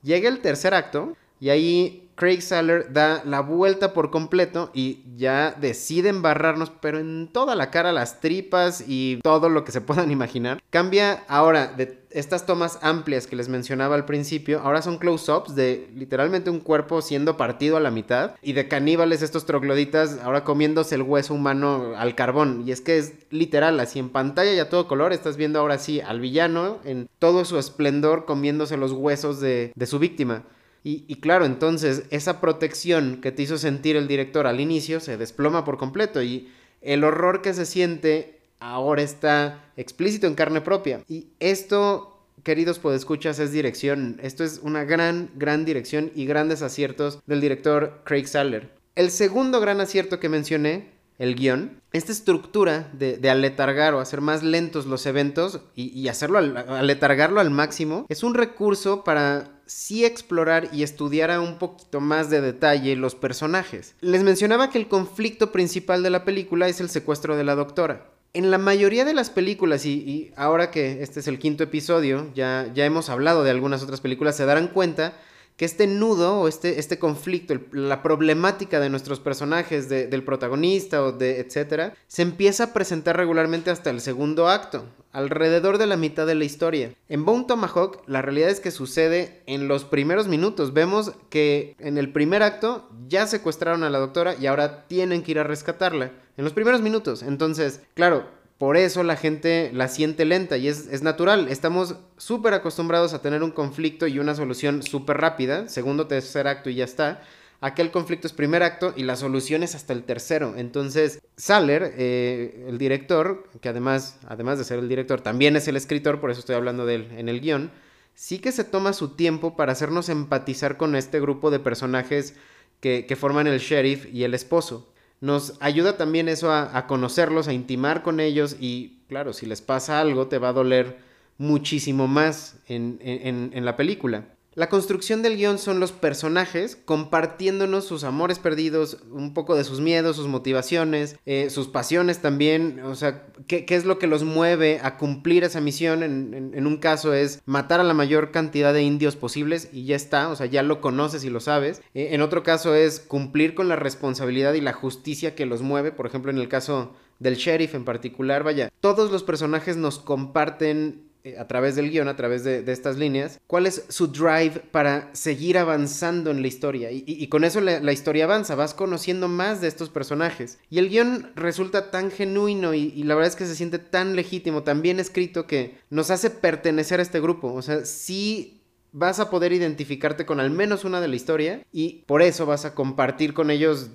Llega 0.04 0.30
el 0.30 0.39
tercer 0.39 0.74
acto 0.74 1.18
y 1.39 1.50
ahí 1.50 2.07
Craig 2.18 2.42
Saller 2.42 2.92
da 2.92 3.22
la 3.25 3.42
vuelta 3.42 3.94
por 3.94 4.10
completo 4.10 4.72
y 4.74 5.04
ya 5.16 5.56
decide 5.62 6.10
embarrarnos, 6.10 6.72
pero 6.81 6.98
en 6.98 7.30
toda 7.31 7.54
la 7.56 7.69
cara, 7.69 7.92
las 7.92 8.19
tripas 8.19 8.84
y 8.88 9.19
todo 9.22 9.50
lo 9.50 9.63
que 9.63 9.72
se 9.72 9.81
puedan 9.81 10.10
imaginar. 10.12 10.60
Cambia 10.72 11.24
ahora 11.28 11.68
de 11.68 12.00
estas 12.10 12.48
tomas 12.48 12.80
amplias 12.81 13.28
que 13.28 13.36
les 13.36 13.50
mencionaba 13.50 13.94
al 13.94 14.06
principio, 14.06 14.62
ahora 14.62 14.81
son 14.81 14.98
close-ups 14.98 15.54
de 15.54 15.92
literalmente 15.94 16.50
un 16.50 16.60
cuerpo 16.60 17.04
siendo 17.04 17.38
partido 17.38 17.78
a 17.78 17.81
la 17.81 17.92
mitad 17.92 18.31
y 18.42 18.54
de 18.54 18.68
caníbales 18.68 19.22
estos 19.22 19.45
trogloditas 19.45 20.18
ahora 20.24 20.44
comiéndose 20.44 20.95
el 20.95 21.04
hueso 21.04 21.36
humano 21.36 21.94
al 21.95 22.16
carbón. 22.16 22.63
Y 22.66 22.72
es 22.72 22.81
que 22.81 22.98
es 22.98 23.13
literal, 23.30 23.80
así 23.80 24.00
en 24.00 24.10
pantalla 24.10 24.54
y 24.54 24.60
a 24.60 24.69
todo 24.69 24.88
color, 24.88 25.13
estás 25.13 25.38
viendo 25.38 25.60
ahora 25.60 25.78
sí 25.78 26.01
al 26.01 26.19
villano 26.19 26.80
en 26.84 27.07
todo 27.19 27.45
su 27.45 27.60
esplendor 27.60 28.25
comiéndose 28.25 28.75
los 28.75 28.92
huesos 28.92 29.39
de, 29.39 29.72
de 29.75 29.86
su 29.86 30.00
víctima. 30.00 30.44
Y, 30.83 31.15
claro, 31.15 31.45
entonces 31.45 32.03
esa 32.12 32.39
protección 32.39 33.19
que 33.21 33.33
te 33.33 33.44
hizo 33.44 33.57
sentir 33.57 33.97
el 33.97 34.07
director 34.07 34.47
al 34.47 34.62
inicio 34.62 35.01
se 35.01 35.18
desploma 35.18 35.65
por 35.65 35.77
completo 35.77 36.24
y 36.24 36.50
el 36.81 37.03
horror 37.03 37.41
que 37.41 37.53
se 37.53 37.65
siente 37.65 38.39
ahora 38.59 39.01
está 39.01 39.65
explícito 39.75 40.27
en 40.27 40.35
carne 40.35 40.62
propia. 40.62 41.01
Y 41.09 41.27
esto, 41.39 42.24
queridos 42.44 42.79
podescuchas, 42.79 43.38
es 43.39 43.51
dirección. 43.51 44.18
Esto 44.24 44.45
es 44.45 44.59
una 44.63 44.85
gran, 44.85 45.29
gran 45.35 45.65
dirección 45.65 46.12
y 46.15 46.25
grandes 46.25 46.62
aciertos 46.62 47.19
del 47.25 47.41
director 47.41 48.01
Craig 48.06 48.27
Saller. 48.27 48.69
El 48.95 49.12
segundo 49.12 49.59
gran 49.59 49.81
acierto 49.81 50.21
que 50.21 50.29
mencioné 50.29 50.97
el 51.19 51.35
guion, 51.35 51.81
esta 51.94 52.12
estructura 52.12 52.89
de, 52.94 53.29
aletargar 53.29 53.94
o 53.94 54.00
hacer 54.00 54.21
más 54.21 54.44
lentos 54.44 54.85
los 54.85 55.06
eventos 55.06 55.62
y, 55.75 56.07
hacerlo, 56.07 56.38
aletargarlo 56.38 57.39
al 57.39 57.50
máximo, 57.50 58.06
es 58.09 58.24
un 58.24 58.35
recurso 58.35 59.03
para 59.03 59.56
sí 59.67 60.05
explorar 60.05 60.69
y 60.73 60.83
estudiar 60.83 61.31
a 61.31 61.41
un 61.41 61.59
poquito 61.59 61.99
más 61.99 62.29
de 62.29 62.41
detalle 62.41 62.95
los 62.95 63.15
personajes. 63.15 63.95
Les 64.01 64.23
mencionaba 64.23 64.69
que 64.69 64.77
el 64.77 64.87
conflicto 64.87 65.51
principal 65.51 66.03
de 66.03 66.09
la 66.09 66.25
película 66.25 66.67
es 66.67 66.81
el 66.81 66.89
secuestro 66.89 67.37
de 67.37 67.43
la 67.43 67.55
doctora. 67.55 68.09
En 68.33 68.51
la 68.51 68.57
mayoría 68.57 69.05
de 69.05 69.13
las 69.13 69.29
películas, 69.29 69.85
y, 69.85 70.31
ahora 70.35 70.69
que 70.69 71.01
este 71.01 71.19
es 71.19 71.27
el 71.27 71.39
quinto 71.39 71.63
episodio, 71.63 72.31
ya, 72.35 72.69
ya 72.73 72.85
hemos 72.85 73.09
hablado 73.09 73.43
de 73.43 73.51
algunas 73.51 73.83
otras 73.83 74.01
películas, 74.01 74.35
se 74.37 74.45
darán 74.45 74.67
cuenta 74.67 75.13
que 75.57 75.65
este 75.65 75.88
nudo 75.88 76.39
o 76.39 76.48
este, 76.48 76.80
este 76.80 77.00
conflicto, 77.00 77.56
la 77.71 78.04
problemática 78.04 78.80
de 78.80 78.89
nuestros 78.89 79.19
personajes, 79.19 79.89
del 79.89 80.24
protagonista 80.24 81.04
o 81.04 81.12
de 81.12 81.39
etcétera, 81.39 81.95
se 82.07 82.21
empieza 82.21 82.65
a 82.65 82.74
presentar 82.74 83.18
regularmente 83.18 83.71
hasta 83.71 83.89
el 83.89 84.00
segundo 84.00 84.48
acto, 84.48 84.86
alrededor 85.12 85.80
de 85.80 85.88
la 85.88 85.98
mitad 85.98 86.27
de 86.27 86.36
la 86.36 86.45
historia. 86.45 86.94
En 87.09 87.25
Bone 87.25 87.45
Tomahawk, 87.45 88.04
la 88.07 88.21
realidad 88.21 88.51
es 88.51 88.59
que 88.59 88.69
sucede 88.69 89.42
en 89.48 89.68
los 89.68 89.83
primeros 89.83 90.27
minutos. 90.27 90.74
Vemos 90.74 91.13
que 91.30 91.75
en 91.80 91.98
el 91.98 92.13
primer 92.13 92.44
acto 92.44 92.88
ya 93.07 93.25
secuestraron 93.25 93.83
a 93.83 93.89
la 93.89 93.98
doctora 93.98 94.36
y 94.39 94.45
ahora 94.45 94.86
tienen 94.88 95.24
que 95.24 95.31
ir 95.31 95.39
a 95.39 95.44
rescatarla. 95.44 96.12
En 96.38 96.44
los 96.44 96.53
primeros 96.53 96.81
minutos. 96.81 97.24
Entonces, 97.24 97.81
claro, 97.95 98.27
por 98.57 98.75
eso 98.75 99.04
la 99.04 99.15
gente 99.15 99.69
la 99.74 99.88
siente 99.88 100.25
lenta 100.25 100.57
y 100.57 100.68
es, 100.68 101.04
natural. 101.04 101.48
Estamos 101.50 101.95
súper 102.18 102.56
acostumbrados 102.56 103.13
a 103.13 103.21
tener 103.21 103.44
un 103.44 103.51
conflicto 103.51 104.07
y 104.07 104.18
una 104.18 104.33
solución 104.33 104.81
súper 104.81 105.18
rápida, 105.18 105.69
segundo, 105.69 106.07
tercer 106.07 106.48
acto 106.48 106.69
y 106.69 106.75
ya 106.75 106.86
está. 106.86 107.21
Aquel 107.62 107.92
conflicto 107.92 108.27
es 108.27 108.33
primer 108.33 108.63
acto 108.63 108.94
y 108.95 109.04
la 109.04 109.15
solución 109.15 109.62
es 109.62 109.75
hasta 109.75 109.94
el 109.94 110.04
tercero. 110.04 110.56
Entonces, 110.57 111.21
Saller, 111.36 111.93
eh, 111.98 112.65
el 112.67 112.79
director, 112.79 113.48
que 113.62 113.70
además, 113.70 114.17
además 114.27 114.58
de 114.58 114.63
ser 114.63 114.79
el 114.79 114.89
director, 114.89 115.22
también 115.22 115.55
es 115.55 115.67
el 115.67 115.75
escritor, 115.75 116.20
por 116.20 116.31
eso 116.31 116.39
estoy 116.39 116.55
hablando 116.55 116.86
de 116.86 116.96
él 116.96 117.12
en 117.15 117.29
el 117.29 117.41
guion, 117.41 117.72
sí 118.15 118.39
que 118.39 118.51
se 118.51 118.63
toma 118.63 118.93
su 118.93 119.10
tiempo 119.10 119.55
para 119.55 119.72
hacernos 119.72 120.10
empatizar 120.10 120.77
con 120.77 120.96
este 120.96 121.20
grupo 121.20 121.51
de 121.51 121.60
personajes 121.60 122.36
que, 122.79 123.05
que 123.08 123.15
forman 123.15 123.48
el 123.48 123.60
sheriff 123.60 124.08
y 124.12 124.24
el 124.24 124.34
esposo 124.34 124.88
nos 125.19 125.55
ayuda 125.59 125.97
también 125.97 126.29
eso 126.29 126.51
a, 126.51 126.88
conocerlos, 126.88 127.47
a 127.47 127.53
intimar 127.53 128.03
con 128.03 128.19
ellos 128.19 128.55
y 128.59 129.00
claro, 129.07 129.33
si 129.33 129.45
les 129.45 129.62
pasa 129.62 130.00
algo 130.00 130.27
te 130.27 130.38
va 130.38 130.50
a 130.50 130.53
doler 130.53 131.00
muchísimo 131.38 132.07
más 132.07 132.59
en, 132.67 133.00
en 133.01 133.65
la 133.65 133.75
película. 133.75 134.25
La 134.57 134.69
construcción 134.69 135.21
del 135.21 135.37
guion 135.37 135.59
son 135.59 135.79
los 135.79 135.91
personajes 135.91 136.75
compartiéndonos 136.83 137.85
sus 137.85 138.03
amores 138.03 138.39
perdidos, 138.39 138.97
un 139.11 139.35
poco 139.35 139.55
de 139.55 139.63
sus 139.63 139.81
miedos, 139.81 140.15
sus 140.15 140.25
motivaciones, 140.25 141.15
eh, 141.27 141.51
sus 141.51 141.67
pasiones 141.67 142.23
también, 142.23 142.79
o 142.79 142.95
sea, 142.95 143.27
¿qué, 143.45 143.67
es 143.69 143.85
lo 143.85 143.99
que 143.99 144.07
los 144.07 144.23
mueve 144.23 144.79
a 144.81 144.97
cumplir 144.97 145.43
esa 145.43 145.61
misión. 145.61 146.01
En, 146.01 146.65
un 146.65 146.77
caso 146.77 147.13
es 147.13 147.43
matar 147.45 147.81
a 147.81 147.83
la 147.83 147.93
mayor 147.93 148.31
cantidad 148.31 148.73
de 148.73 148.81
indios 148.81 149.15
posibles 149.15 149.69
y 149.71 149.85
ya 149.85 149.95
está, 149.95 150.27
o 150.29 150.35
sea, 150.35 150.47
ya 150.47 150.63
lo 150.63 150.81
conoces 150.81 151.23
y 151.23 151.29
lo 151.29 151.39
sabes. 151.39 151.83
Eh, 151.93 152.07
en 152.13 152.23
otro 152.23 152.41
caso 152.41 152.73
es 152.73 152.99
cumplir 152.99 153.53
con 153.53 153.69
la 153.69 153.75
responsabilidad 153.75 154.55
y 154.55 154.61
la 154.61 154.73
justicia 154.73 155.35
que 155.35 155.45
los 155.45 155.61
mueve, 155.61 155.91
por 155.91 156.07
ejemplo, 156.07 156.31
en 156.31 156.39
el 156.39 156.49
caso 156.49 156.95
del 157.19 157.35
sheriff 157.35 157.75
en 157.75 157.85
particular, 157.85 158.41
vaya, 158.41 158.71
todos 158.79 159.11
los 159.11 159.21
personajes 159.21 159.77
nos 159.77 159.99
comparten 159.99 161.06
a 161.38 161.48
través 161.48 161.75
del 161.75 161.89
guion, 161.91 162.07
a 162.07 162.15
través 162.15 162.43
de, 162.43 162.63
estas 162.72 162.98
líneas, 162.98 163.39
cuál 163.48 163.65
es 163.65 163.86
su 163.89 164.07
drive 164.07 164.62
para 164.72 165.10
seguir 165.13 165.57
avanzando 165.57 166.31
en 166.31 166.41
la 166.41 166.48
historia. 166.48 166.89
Y, 166.91 167.27
con 167.27 167.43
eso 167.43 167.62
la, 167.62 167.91
historia 167.91 168.25
avanza, 168.25 168.55
vas 168.55 168.74
conociendo 168.74 169.27
más 169.27 169.62
de 169.62 169.67
estos 169.67 169.89
personajes. 169.89 170.60
Y 170.69 170.79
el 170.79 170.89
guion 170.89 171.31
resulta 171.36 171.91
tan 171.91 172.12
genuino 172.12 172.74
y, 172.74 172.93
y, 172.96 173.03
la 173.03 173.15
verdad 173.15 173.29
es 173.31 173.36
que 173.36 173.46
se 173.46 173.55
siente 173.55 173.79
tan 173.79 174.15
legítimo, 174.15 174.63
tan 174.63 174.81
bien 174.81 175.00
escrito 175.00 175.48
que 175.48 175.77
nos 175.89 176.12
hace 176.12 176.29
pertenecer 176.29 177.00
a 177.00 177.03
este 177.03 177.19
grupo. 177.19 177.53
O 177.53 177.62
sea, 177.62 177.86
sí 177.86 178.57
vas 178.91 179.19
a 179.19 179.29
poder 179.29 179.53
identificarte 179.53 180.25
con 180.25 180.39
al 180.39 180.50
menos 180.50 180.86
una 180.86 181.01
de 181.01 181.07
la 181.07 181.15
historia 181.15 181.62
y 181.72 182.03
por 182.07 182.22
eso 182.22 182.46
vas 182.46 182.65
a 182.65 182.74
compartir 182.74 183.34
con 183.34 183.51
ellos 183.51 183.91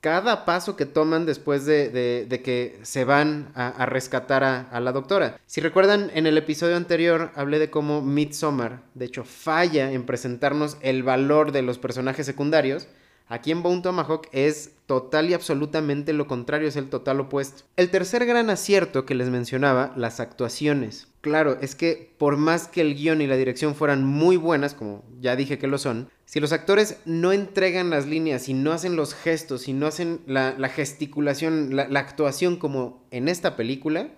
cada 0.00 0.46
paso 0.46 0.76
que 0.76 0.86
toman 0.86 1.26
después 1.26 1.66
de, 1.66 2.42
que 2.42 2.78
se 2.82 3.04
van 3.04 3.52
a, 3.54 3.84
rescatar 3.86 4.44
a, 4.44 4.80
la 4.80 4.92
doctora. 4.92 5.38
Si 5.46 5.60
recuerdan, 5.60 6.10
en 6.14 6.26
el 6.26 6.38
episodio 6.38 6.76
anterior 6.76 7.30
hablé 7.34 7.58
de 7.58 7.70
cómo 7.70 8.00
Midsommar, 8.00 8.82
de 8.94 9.04
hecho, 9.04 9.24
falla 9.24 9.92
en 9.92 10.06
presentarnos 10.06 10.78
el 10.80 11.02
valor 11.02 11.52
de 11.52 11.62
los 11.62 11.78
personajes 11.78 12.24
secundarios. 12.26 12.88
Aquí 13.30 13.52
en 13.52 13.62
Bone 13.62 13.80
Tomahawk 13.80 14.26
es 14.32 14.72
total 14.86 15.30
y 15.30 15.34
absolutamente 15.34 16.12
lo 16.12 16.26
contrario, 16.26 16.66
es 16.66 16.74
el 16.74 16.90
total 16.90 17.20
opuesto. 17.20 17.62
El 17.76 17.88
tercer 17.88 18.26
gran 18.26 18.50
acierto 18.50 19.06
que 19.06 19.14
les 19.14 19.28
mencionaba, 19.28 19.92
las 19.96 20.18
actuaciones. 20.18 21.06
Claro, 21.20 21.56
es 21.60 21.76
que 21.76 22.12
por 22.18 22.36
más 22.36 22.66
que 22.66 22.80
el 22.80 22.96
guion 22.96 23.20
y 23.20 23.28
la 23.28 23.36
dirección 23.36 23.76
fueran 23.76 24.04
muy 24.04 24.36
buenas, 24.36 24.74
como 24.74 25.04
ya 25.20 25.36
dije 25.36 25.58
que 25.58 25.68
lo 25.68 25.78
son, 25.78 26.10
si 26.24 26.40
los 26.40 26.52
actores 26.52 26.98
no 27.04 27.32
entregan 27.32 27.88
las 27.88 28.08
líneas 28.08 28.48
y 28.48 28.54
no 28.54 28.72
hacen 28.72 28.96
los 28.96 29.14
gestos 29.14 29.68
y 29.68 29.74
no 29.74 29.86
hacen 29.86 30.22
la, 30.26 30.52
gesticulación, 30.68 31.76
la, 31.76 31.86
la 31.86 32.00
actuación 32.00 32.56
como 32.56 33.06
en 33.12 33.28
esta 33.28 33.54
película, 33.54 34.08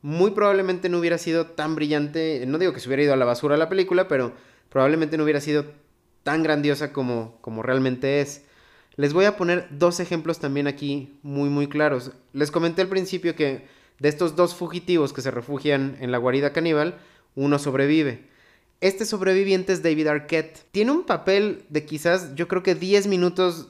muy 0.00 0.30
probablemente 0.30 0.88
no 0.88 1.00
hubiera 1.00 1.18
sido 1.18 1.48
tan 1.48 1.74
brillante, 1.74 2.44
no 2.46 2.56
digo 2.56 2.72
que 2.72 2.80
se 2.80 2.88
hubiera 2.88 3.02
ido 3.02 3.12
a 3.12 3.16
la 3.16 3.26
basura 3.26 3.58
la 3.58 3.68
película, 3.68 4.08
pero 4.08 4.32
probablemente 4.70 5.18
no 5.18 5.24
hubiera 5.24 5.42
sido 5.42 5.66
tan 6.28 6.42
grandiosa 6.42 6.92
como, 6.92 7.38
como 7.40 7.62
realmente 7.62 8.20
es. 8.20 8.42
Les 8.96 9.14
voy 9.14 9.24
a 9.24 9.38
poner 9.38 9.66
dos 9.70 9.98
ejemplos 9.98 10.40
también 10.40 10.66
aquí 10.66 11.18
muy 11.22 11.48
muy 11.48 11.68
claros. 11.70 12.12
Les 12.34 12.50
comenté 12.50 12.82
al 12.82 12.88
principio 12.88 13.34
que 13.34 13.66
de 13.98 14.08
estos 14.10 14.36
dos 14.36 14.54
fugitivos 14.54 15.14
que 15.14 15.22
se 15.22 15.30
refugian 15.30 15.96
en 16.00 16.12
la 16.12 16.18
guarida 16.18 16.52
caníbal, 16.52 16.98
uno 17.34 17.58
sobrevive. 17.58 18.26
Este 18.82 19.06
sobreviviente 19.06 19.72
es 19.72 19.82
David 19.82 20.08
Arquette. 20.08 20.66
Tiene 20.70 20.90
un 20.90 21.04
papel 21.04 21.64
de 21.70 21.86
quizás, 21.86 22.34
yo 22.34 22.46
creo 22.46 22.62
que 22.62 22.74
10 22.74 23.06
minutos, 23.06 23.68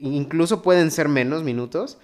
incluso 0.00 0.62
pueden 0.62 0.90
ser 0.90 1.08
menos 1.08 1.44
minutos, 1.44 1.98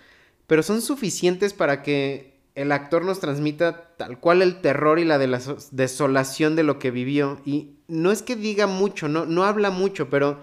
pero 0.47 0.63
son 0.63 0.83
suficientes 0.83 1.53
para 1.53 1.83
que 1.83 2.34
el 2.55 2.73
actor 2.73 3.05
nos 3.05 3.21
transmita 3.21 3.97
tal 3.97 4.19
cual 4.21 4.43
el 4.43 4.61
terror 4.61 4.99
y 4.99 5.05
la 5.05 5.19
desolación 5.19 6.57
de 6.57 6.63
lo 6.63 6.79
que 6.79 6.91
vivió. 6.91 7.41
Y 7.45 7.77
no 7.89 8.13
es 8.13 8.23
que 8.23 8.37
diga 8.37 8.67
mucho, 8.67 9.09
no, 9.09 9.27
no 9.27 9.45
habla 9.45 9.71
mucho, 9.71 10.09
pero 10.09 10.41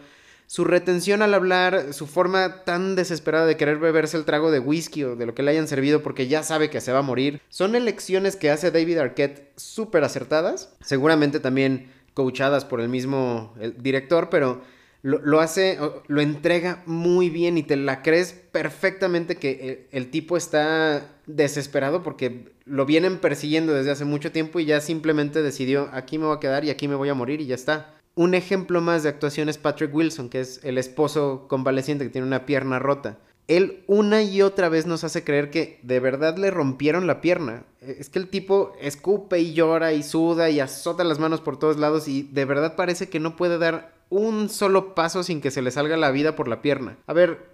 su 0.51 0.65
retención 0.65 1.21
al 1.21 1.33
hablar, 1.33 1.93
su 1.93 2.07
forma 2.07 2.65
tan 2.65 2.97
desesperada 2.97 3.45
de 3.45 3.55
querer 3.55 3.77
beberse 3.77 4.17
el 4.17 4.25
trago 4.25 4.51
de 4.51 4.59
whisky 4.59 5.05
o 5.05 5.15
de 5.15 5.25
lo 5.25 5.33
que 5.33 5.43
le 5.43 5.51
hayan 5.51 5.69
servido 5.69 6.03
porque 6.03 6.27
ya 6.27 6.43
sabe 6.43 6.69
que 6.69 6.81
se 6.81 6.91
va 6.91 6.99
a 6.99 7.03
morir, 7.03 7.39
son 7.47 7.73
elecciones 7.73 8.35
que 8.35 8.49
hace 8.49 8.69
David 8.69 8.97
Arquette 8.97 9.53
súper 9.55 10.03
acertadas, 10.03 10.75
seguramente 10.81 11.39
también 11.39 11.89
coachadas 12.13 12.65
por 12.65 12.81
el 12.81 12.89
mismo 12.89 13.53
director, 13.77 14.29
pero 14.29 14.61
lo, 15.03 15.39
hace, 15.39 15.79
lo 16.07 16.21
entrega 16.21 16.83
muy 16.85 17.29
bien 17.29 17.57
y 17.57 17.63
te 17.63 17.75
la 17.75 18.01
crees 18.01 18.33
perfectamente 18.33 19.37
que 19.37 19.87
el, 19.91 20.11
tipo 20.11 20.37
está 20.37 21.20
desesperado 21.35 22.03
porque 22.03 22.53
lo 22.65 22.85
vienen 22.85 23.19
persiguiendo 23.19 23.73
desde 23.73 23.91
hace 23.91 24.05
mucho 24.05 24.31
tiempo 24.31 24.59
y 24.59 24.65
ya 24.65 24.81
simplemente 24.81 25.41
decidió 25.41 25.89
aquí 25.93 26.17
me 26.17 26.25
voy 26.25 26.37
a 26.37 26.39
quedar 26.39 26.65
y 26.65 26.69
aquí 26.69 26.87
me 26.87 26.95
voy 26.95 27.09
a 27.09 27.13
morir 27.13 27.41
y 27.41 27.47
ya 27.47 27.55
está. 27.55 27.95
Un 28.15 28.33
ejemplo 28.33 28.81
más 28.81 29.03
de 29.03 29.09
actuación 29.09 29.47
es 29.47 29.57
Patrick 29.57 29.93
Wilson, 29.95 30.29
que 30.29 30.41
es 30.41 30.59
el 30.63 30.77
esposo 30.77 31.45
convaleciente 31.47 32.03
que 32.03 32.09
tiene 32.09 32.27
una 32.27 32.45
pierna 32.45 32.77
rota. 32.77 33.17
Él 33.47 33.83
una 33.87 34.21
y 34.21 34.41
otra 34.41 34.69
vez 34.69 34.85
nos 34.85 35.03
hace 35.03 35.23
creer 35.23 35.49
que 35.49 35.79
de 35.83 35.99
verdad 35.99 36.37
le 36.37 36.51
rompieron 36.51 37.07
la 37.07 37.21
pierna. 37.21 37.63
Es 37.81 38.09
que 38.09 38.19
el 38.19 38.29
tipo 38.29 38.73
escupe 38.79 39.39
y 39.39 39.53
llora 39.53 39.93
y 39.93 40.03
suda 40.03 40.49
y 40.49 40.59
azota 40.59 41.03
las 41.03 41.19
manos 41.19 41.41
por 41.41 41.57
todos 41.57 41.77
lados 41.77 42.07
y 42.07 42.23
de 42.23 42.45
verdad 42.45 42.75
parece 42.75 43.09
que 43.09 43.19
no 43.19 43.35
puede 43.35 43.57
dar 43.57 43.93
un 44.09 44.49
solo 44.49 44.93
paso 44.93 45.23
sin 45.23 45.41
que 45.41 45.51
se 45.51 45.61
le 45.61 45.71
salga 45.71 45.97
la 45.97 46.11
vida 46.11 46.35
por 46.35 46.47
la 46.47 46.61
pierna. 46.61 46.97
A 47.07 47.13
ver, 47.13 47.50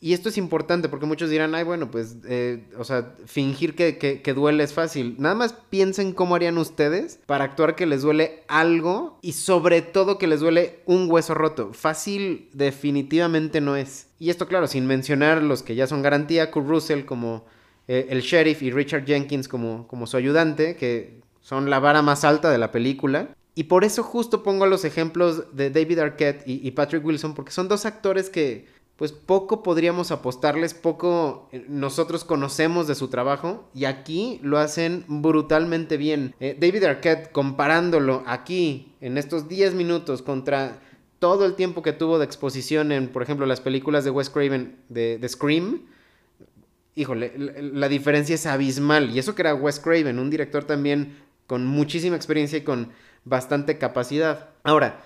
y 0.00 0.12
esto 0.12 0.28
es 0.28 0.38
importante 0.38 0.88
porque 0.88 1.06
muchos 1.06 1.28
dirán, 1.28 1.56
ay, 1.56 1.64
bueno, 1.64 1.90
pues, 1.90 2.18
eh, 2.28 2.62
o 2.78 2.84
sea, 2.84 3.14
fingir 3.26 3.74
que, 3.74 3.98
que, 3.98 4.34
duele 4.34 4.62
es 4.62 4.72
fácil. 4.72 5.16
Nada 5.18 5.34
más 5.34 5.54
piensen 5.70 6.12
cómo 6.12 6.36
harían 6.36 6.56
ustedes 6.56 7.18
para 7.26 7.44
actuar 7.44 7.74
que 7.74 7.84
les 7.84 8.02
duele 8.02 8.44
algo 8.46 9.18
y 9.22 9.32
sobre 9.32 9.82
todo 9.82 10.16
que 10.16 10.28
les 10.28 10.38
duele 10.38 10.80
un 10.86 11.10
hueso 11.10 11.34
roto. 11.34 11.72
Fácil 11.72 12.48
definitivamente 12.52 13.60
no 13.60 13.74
es. 13.74 14.06
Y 14.20 14.30
esto, 14.30 14.46
claro, 14.46 14.68
sin 14.68 14.86
mencionar 14.86 15.42
los 15.42 15.64
que 15.64 15.74
ya 15.74 15.88
son 15.88 16.02
garantía, 16.02 16.52
Kurt 16.52 16.68
Russell 16.68 17.04
como 17.04 17.44
eh, 17.88 18.06
el 18.10 18.20
sheriff 18.20 18.62
y 18.62 18.70
Richard 18.70 19.04
Jenkins 19.04 19.48
como, 19.48 19.88
como 19.88 20.06
su 20.06 20.16
ayudante, 20.16 20.76
que 20.76 21.22
son 21.40 21.70
la 21.70 21.80
vara 21.80 22.02
más 22.02 22.22
alta 22.22 22.52
de 22.52 22.58
la 22.58 22.70
película. 22.70 23.30
Y 23.56 23.64
por 23.64 23.82
eso 23.82 24.04
justo 24.04 24.44
pongo 24.44 24.66
los 24.66 24.84
ejemplos 24.84 25.56
de 25.56 25.70
David 25.70 25.98
Arquette 25.98 26.44
y 26.46 26.70
Patrick 26.70 27.04
Wilson, 27.04 27.34
porque 27.34 27.50
son 27.50 27.66
dos 27.66 27.86
actores 27.86 28.30
que 28.30 28.77
pues 28.98 29.12
poco 29.12 29.62
podríamos 29.62 30.10
apostarles, 30.10 30.74
poco 30.74 31.48
eh, 31.52 31.64
nosotros 31.68 32.24
conocemos 32.24 32.88
de 32.88 32.96
su 32.96 33.06
trabajo 33.06 33.70
y 33.72 33.84
aquí 33.84 34.40
lo 34.42 34.58
hacen 34.58 35.04
brutalmente 35.06 35.96
bien. 35.96 36.34
Eh, 36.40 36.56
David 36.58 36.82
Arquette 36.82 37.30
comparándolo 37.30 38.24
aquí 38.26 38.92
en 39.00 39.16
estos 39.16 39.48
10 39.48 39.74
minutos 39.74 40.20
contra 40.20 40.80
todo 41.20 41.46
el 41.46 41.54
tiempo 41.54 41.80
que 41.80 41.92
tuvo 41.92 42.18
de 42.18 42.24
exposición 42.24 42.90
en, 42.90 43.06
por 43.06 43.22
ejemplo, 43.22 43.46
las 43.46 43.60
películas 43.60 44.02
de 44.02 44.10
Wes 44.10 44.30
Craven 44.30 44.80
de, 44.88 45.24
Scream, 45.28 45.82
híjole, 46.96 47.32
la, 47.36 47.88
diferencia 47.88 48.34
es 48.34 48.46
abismal. 48.46 49.10
Y 49.10 49.20
eso 49.20 49.36
que 49.36 49.42
era 49.42 49.54
Wes 49.54 49.78
Craven, 49.78 50.18
un 50.18 50.28
director 50.28 50.64
también 50.64 51.16
con 51.46 51.66
muchísima 51.66 52.16
experiencia 52.16 52.58
y 52.58 52.62
con 52.62 52.90
bastante 53.24 53.78
capacidad. 53.78 54.50
Ahora, 54.64 55.04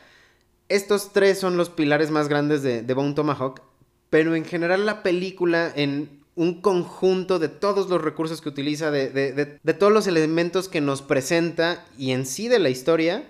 estos 0.71 1.13
tres 1.13 1.39
son 1.39 1.59
los 1.59 1.69
pilares 1.69 2.11
más 2.11 2.29
grandes 2.29 2.63
de, 2.63 2.81
de 2.81 2.95
Bone 2.95 3.13
Tomahawk 3.13 3.72
pero 4.13 4.35
en 4.35 4.45
general 4.45 4.85
la 4.85 5.03
película 5.03 5.73
en 5.75 6.21
un 6.35 6.61
conjunto 6.61 7.39
de 7.39 7.49
todos 7.49 7.89
los 7.89 8.03
recursos 8.03 8.43
que 8.43 8.51
utiliza, 8.51 8.91
de, 8.91 9.59
todos 9.79 9.91
los 9.91 10.07
elementos 10.07 10.69
que 10.69 10.83
nos 10.83 11.01
presenta 11.01 11.83
y 11.97 12.11
en 12.11 12.27
sí 12.27 12.47
de 12.49 12.59
la 12.59 12.69
historia, 12.69 13.25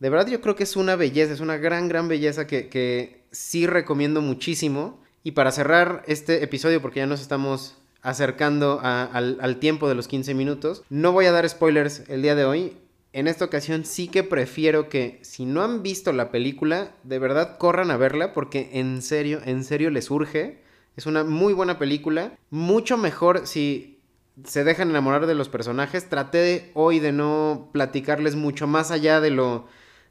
de 0.00 0.08
verdad 0.08 0.28
yo 0.28 0.40
creo 0.40 0.56
que 0.56 0.62
es 0.62 0.74
una 0.74 0.96
belleza, 0.96 1.34
es 1.34 1.40
una 1.40 1.58
gran, 1.58 1.86
gran 1.86 2.08
belleza 2.08 2.46
que, 2.46 3.20
sí 3.30 3.66
recomiendo 3.66 4.22
muchísimo. 4.22 5.02
Y 5.22 5.32
para 5.32 5.52
cerrar 5.52 6.02
este 6.06 6.42
episodio, 6.42 6.80
porque 6.80 7.00
ya 7.00 7.06
nos 7.06 7.20
estamos 7.20 7.76
acercando 8.00 8.80
al, 8.82 9.36
al 9.38 9.56
tiempo 9.58 9.86
de 9.86 9.94
los 9.94 10.08
15 10.08 10.32
minutos, 10.32 10.82
no 10.88 11.12
voy 11.12 11.26
a 11.26 11.32
dar 11.32 11.46
spoilers 11.46 12.08
el 12.08 12.22
día 12.22 12.34
de 12.34 12.46
hoy, 12.46 12.78
en 13.12 13.28
esta 13.28 13.44
ocasión 13.44 13.84
sí 13.84 14.08
que 14.08 14.22
prefiero 14.22 14.88
que 14.88 15.18
si 15.22 15.44
no 15.44 15.62
han 15.62 15.82
visto 15.82 16.12
la 16.12 16.30
película, 16.30 16.92
de 17.02 17.18
verdad 17.18 17.58
corran 17.58 17.90
a 17.90 17.98
verla 17.98 18.32
porque 18.32 18.70
en 18.72 19.02
serio, 19.02 19.40
en 19.44 19.64
serio 19.64 19.90
les 19.90 20.10
urge. 20.10 20.62
Es 20.96 21.06
una 21.06 21.24
muy 21.24 21.52
buena 21.52 21.78
película, 21.78 22.38
mucho 22.50 22.96
mejor 22.96 23.46
si 23.46 23.98
se 24.44 24.64
dejan 24.64 24.90
enamorar 24.90 25.26
de 25.26 25.34
los 25.34 25.48
personajes. 25.48 26.08
Traté 26.08 26.70
hoy 26.74 27.00
de 27.00 27.12
no 27.12 27.68
platicarles 27.72 28.34
mucho 28.34 28.66
más 28.66 28.90
allá 28.90 29.20
de 29.20 29.30
lo 29.30 29.66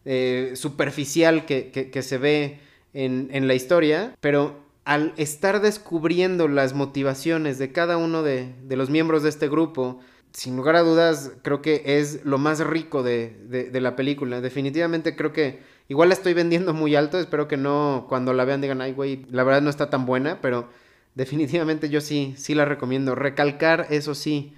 eh, 0.05 0.53
superficial 0.55 1.45
que, 1.45 2.01
se 2.01 2.17
ve 2.17 2.59
en, 2.93 3.47
la 3.47 3.55
historia, 3.55 4.15
pero 4.19 4.59
al 4.85 5.13
estar 5.17 5.61
descubriendo 5.61 6.47
las 6.47 6.73
motivaciones 6.73 7.57
de 7.57 7.71
cada 7.71 7.97
uno 7.97 8.21
de, 8.21 8.53
de 8.63 8.75
los 8.75 8.89
miembros 8.89 9.23
de 9.23 9.29
este 9.29 9.47
grupo, 9.49 10.01
sin 10.33 10.55
lugar 10.55 10.75
a 10.75 10.81
dudas, 10.81 11.31
creo 11.41 11.61
que 11.61 11.83
es 11.85 12.23
lo 12.25 12.37
más 12.37 12.59
rico 12.59 13.03
de, 13.03 13.69
la 13.73 13.95
película. 13.95 14.41
Definitivamente 14.41 15.15
creo 15.15 15.33
que 15.33 15.59
igual 15.87 16.09
la 16.09 16.15
estoy 16.15 16.33
vendiendo 16.33 16.73
muy 16.73 16.95
alto. 16.95 17.19
Espero 17.19 17.47
que 17.47 17.57
no, 17.57 18.05
cuando 18.07 18.33
la 18.33 18.45
vean, 18.45 18.61
digan, 18.61 18.81
ay, 18.81 18.93
güey, 18.93 19.25
la 19.29 19.43
verdad 19.43 19.61
no 19.61 19.69
está 19.69 19.89
tan 19.89 20.05
buena, 20.05 20.39
pero 20.41 20.69
definitivamente 21.15 21.89
yo 21.89 22.01
sí, 22.01 22.33
sí 22.37 22.55
la 22.55 22.65
recomiendo. 22.65 23.15
Recalcar, 23.15 23.87
eso 23.89 24.15
sí, 24.15 24.53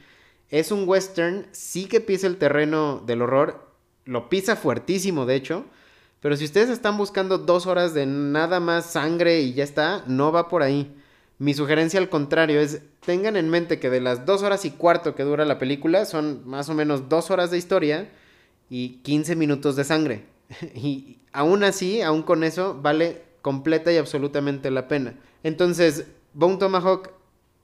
es 0.49 0.71
un 0.71 0.87
western, 0.87 1.47
sí 1.51 1.85
que 1.85 2.01
pisa 2.01 2.27
el 2.27 2.37
terreno 2.37 3.01
del 3.05 3.23
horror, 3.23 3.71
lo 4.05 4.29
pisa 4.29 4.55
fuertísimo, 4.55 5.25
de 5.25 5.35
hecho. 5.35 5.65
Pero 6.21 6.37
si 6.37 6.45
ustedes 6.45 6.69
están 6.69 6.97
buscando 6.97 7.37
dos 7.37 7.65
horas 7.65 7.93
de 7.93 8.05
nada 8.05 8.59
más 8.59 8.91
sangre 8.91 9.41
y 9.41 9.53
ya 9.53 9.63
está, 9.63 10.03
no 10.07 10.31
va 10.31 10.47
por 10.47 10.63
ahí. 10.63 10.95
Mi 11.43 11.53
sugerencia 11.53 11.99
al 11.99 12.07
contrario 12.07 12.61
es, 12.61 12.83
tengan 13.05 13.35
en 13.35 13.49
mente 13.49 13.77
que 13.77 13.89
de 13.89 13.99
las 13.99 14.25
dos 14.25 14.43
horas 14.43 14.63
y 14.63 14.71
cuarto 14.71 15.13
que 15.13 15.23
dura 15.23 15.43
la 15.43 15.59
película, 15.59 16.05
son 16.05 16.47
más 16.47 16.69
o 16.69 16.73
menos 16.73 17.09
dos 17.09 17.31
horas 17.31 17.51
de 17.51 17.57
historia 17.57 18.09
y 18.69 19.01
15 19.03 19.35
minutos 19.35 19.75
de 19.75 19.83
sangre. 19.83 20.23
y 20.73 21.17
aún 21.33 21.65
así, 21.65 22.01
aún 22.01 22.23
con 22.23 22.45
eso, 22.45 22.79
vale 22.81 23.23
completa 23.41 23.91
y 23.91 23.97
absolutamente 23.97 24.71
la 24.71 24.87
pena. 24.87 25.15
Entonces, 25.43 26.05
Bone 26.33 26.55
Tomahawk, 26.55 27.09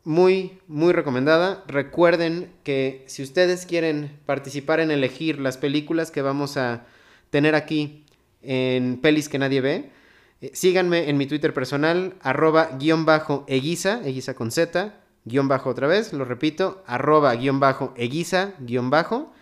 muy, 0.04 0.60
muy 0.68 0.92
recomendada. 0.92 1.64
Recuerden 1.66 2.52
que 2.66 3.06
si 3.08 3.24
ustedes 3.24 3.66
quieren 3.66 4.12
participar 4.26 4.82
en 4.82 4.92
elegir 4.92 5.40
las 5.40 5.56
películas 5.56 6.12
que 6.12 6.22
vamos 6.22 6.58
a 6.58 6.86
tener 7.30 7.56
aquí 7.56 8.04
en 8.42 9.00
Pelis 9.00 9.30
que 9.30 9.40
nadie 9.40 9.62
ve, 9.62 9.90
eh, 10.42 10.52
síganme 10.54 11.10
en 11.10 11.18
mi 11.18 11.26
Twitter 11.26 11.54
personal, 11.54 12.16
arroba 12.22 12.78
guion 12.80 13.06
bajo 13.06 13.46
eguisa 13.48 14.02
con 14.36 14.52
Z, 14.52 14.94
guion 15.26 15.48
bajo 15.48 15.70
otra 15.70 15.88
vez, 15.88 16.14
lo 16.14 16.26
repito, 16.26 16.84
arroba 16.88 17.36
guion 17.36 17.60
bajo 17.60 17.94
eguisa, 17.98 18.54
guion 18.60 18.90
bajo. 18.90 19.34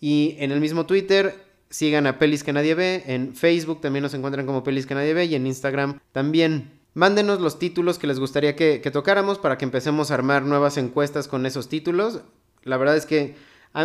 Y 0.00 0.36
en 0.38 0.50
el 0.50 0.60
mismo 0.60 0.86
Twitter, 0.86 1.34
sigan 1.68 2.06
a 2.06 2.18
Pelis 2.18 2.42
que 2.42 2.52
nadie 2.52 2.74
ve, 2.74 3.04
en 3.06 3.34
Facebook 3.34 3.80
también 3.80 4.02
nos 4.02 4.14
encuentran 4.14 4.46
como 4.46 4.64
Pelis 4.64 4.86
que 4.86 4.94
nadie 4.94 5.14
ve 5.14 5.26
y 5.26 5.34
en 5.34 5.46
Instagram 5.46 6.00
también. 6.12 6.80
Mándenos 6.94 7.40
los 7.40 7.58
títulos 7.58 7.98
que 7.98 8.08
les 8.08 8.18
gustaría 8.18 8.56
que 8.56 8.90
tocáramos 8.92 9.38
para 9.38 9.56
que 9.58 9.64
empecemos 9.64 10.10
a 10.10 10.14
armar 10.14 10.42
nuevas 10.42 10.76
encuestas 10.76 11.28
con 11.28 11.46
esos 11.46 11.68
títulos. 11.68 12.22
La 12.64 12.76
verdad 12.78 12.96
es 12.96 13.06
que 13.06 13.36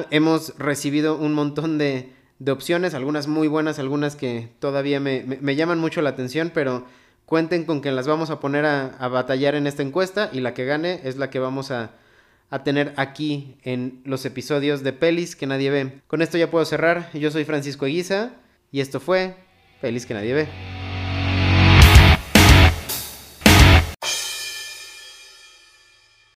hemos 0.09 0.57
recibido 0.57 1.15
un 1.17 1.33
montón 1.33 1.77
de, 1.77 2.14
de 2.39 2.51
opciones, 2.51 2.93
algunas 2.93 3.27
muy 3.27 3.47
buenas, 3.47 3.79
algunas 3.79 4.15
que 4.15 4.49
todavía 4.59 4.99
me, 4.99 5.55
llaman 5.55 5.79
mucho 5.79 6.01
la 6.01 6.09
atención, 6.11 6.51
pero 6.53 6.85
cuenten 7.25 7.65
con 7.65 7.81
que 7.81 7.91
las 7.91 8.07
vamos 8.07 8.29
a 8.29 8.39
poner 8.39 8.65
a, 8.65 8.95
a 8.97 9.07
batallar 9.07 9.55
en 9.55 9.67
esta 9.67 9.83
encuesta 9.83 10.29
y 10.31 10.41
la 10.41 10.53
que 10.53 10.65
gane 10.65 11.01
es 11.03 11.17
la 11.17 11.29
que 11.29 11.39
vamos 11.39 11.71
a, 11.71 11.91
a 12.49 12.63
tener 12.63 12.93
aquí 12.97 13.57
en 13.63 14.01
los 14.05 14.25
episodios 14.25 14.83
de 14.83 14.93
Pelis 14.93 15.35
que 15.35 15.47
nadie 15.47 15.69
ve. 15.69 16.01
Con 16.07 16.21
esto 16.21 16.37
ya 16.37 16.51
puedo 16.51 16.65
cerrar. 16.65 17.09
Yo 17.13 17.31
soy 17.31 17.45
Francisco 17.45 17.85
Eguiza 17.85 18.31
y 18.71 18.81
esto 18.81 18.99
fue 18.99 19.35
Pelis 19.81 20.05
que 20.05 20.13
nadie 20.13 20.33
ve. 20.33 20.84